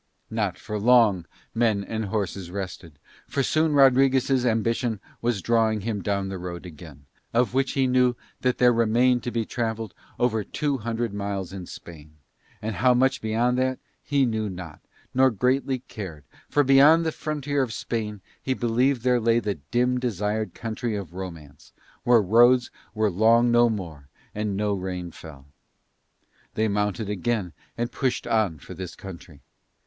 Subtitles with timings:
[0.31, 6.27] Not for long men and horses rested, for soon Rodriguez' ambition was drawing him down
[6.27, 10.79] the road again, of which he knew that there remained to be travelled over two
[10.79, 12.13] hundred miles in Spain,
[12.63, 14.79] and how much beyond that he knew not,
[15.13, 19.99] nor greatly cared, for beyond the frontier of Spain he believed there lay the dim,
[19.99, 21.73] desired country of romance
[22.03, 25.45] where roads were long no more and no rain fell.
[26.55, 29.41] They mounted again and pushed on for this country.